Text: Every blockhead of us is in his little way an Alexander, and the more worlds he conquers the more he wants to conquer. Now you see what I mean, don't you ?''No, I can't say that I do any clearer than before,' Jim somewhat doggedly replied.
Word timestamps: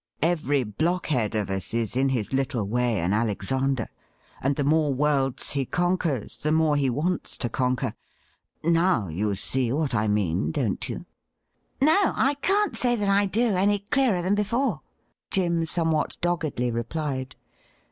Every 0.23 0.63
blockhead 0.63 1.35
of 1.35 1.51
us 1.51 1.75
is 1.75 1.95
in 1.95 2.09
his 2.09 2.33
little 2.33 2.63
way 2.65 2.99
an 3.01 3.13
Alexander, 3.13 3.87
and 4.41 4.55
the 4.55 4.63
more 4.63 4.91
worlds 4.91 5.51
he 5.51 5.63
conquers 5.63 6.37
the 6.37 6.51
more 6.51 6.75
he 6.75 6.89
wants 6.89 7.37
to 7.37 7.49
conquer. 7.49 7.93
Now 8.63 9.09
you 9.09 9.35
see 9.35 9.71
what 9.71 9.93
I 9.93 10.07
mean, 10.07 10.49
don't 10.51 10.89
you 10.89 11.05
?''No, 11.81 12.13
I 12.15 12.33
can't 12.41 12.75
say 12.75 12.95
that 12.95 13.09
I 13.09 13.27
do 13.27 13.55
any 13.55 13.77
clearer 13.91 14.23
than 14.23 14.33
before,' 14.33 14.81
Jim 15.29 15.65
somewhat 15.65 16.17
doggedly 16.19 16.71
replied. 16.71 17.35